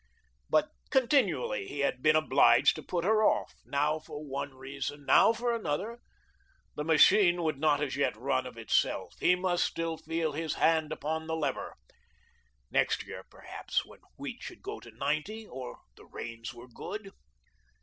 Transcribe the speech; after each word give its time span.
But 0.49 0.71
continually 0.89 1.67
he 1.67 1.81
had 1.81 2.01
been 2.01 2.15
obliged 2.15 2.75
to 2.75 2.81
put 2.81 3.03
her 3.03 3.23
off, 3.23 3.53
now 3.65 3.99
for 3.99 4.19
one 4.25 4.55
reason, 4.55 5.05
now 5.05 5.31
for 5.31 5.53
another; 5.53 5.99
the 6.75 6.83
machine 6.83 7.43
would 7.43 7.59
not 7.59 7.81
as 7.83 7.95
yet 7.95 8.17
run 8.17 8.47
of 8.47 8.57
itself, 8.57 9.13
he 9.19 9.35
must 9.35 9.63
still 9.63 9.97
feel 9.97 10.31
his 10.31 10.55
hand 10.55 10.91
upon 10.91 11.27
the 11.27 11.35
lever; 11.35 11.75
next 12.71 13.05
year, 13.05 13.23
perhaps, 13.29 13.85
when 13.85 13.99
wheat 14.17 14.41
should 14.41 14.63
go 14.63 14.79
to 14.79 14.89
ninety, 14.89 15.45
or 15.45 15.77
the 15.95 16.05
rains 16.07 16.51
were 16.51 16.67
good. 16.67 17.11